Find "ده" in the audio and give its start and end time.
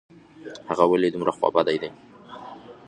1.81-1.89